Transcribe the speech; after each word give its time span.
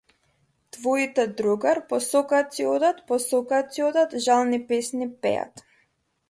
Твоите 0.71 1.23
другар, 1.37 1.77
по 1.89 1.97
сокаци 2.11 2.63
одат, 2.73 2.97
по 3.07 3.19
сокаци 3.29 3.79
одат, 3.89 4.11
жални 4.25 4.59
песни 4.71 5.07
пеат. 5.21 5.65